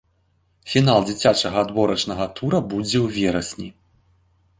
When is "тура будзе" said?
2.39-2.97